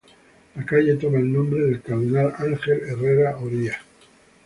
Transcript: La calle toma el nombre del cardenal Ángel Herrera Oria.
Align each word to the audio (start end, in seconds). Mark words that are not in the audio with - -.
La 0.55 0.65
calle 0.65 0.97
toma 0.97 1.19
el 1.19 1.31
nombre 1.31 1.59
del 1.61 1.79
cardenal 1.79 2.33
Ángel 2.39 2.81
Herrera 2.89 3.37
Oria. 3.37 3.79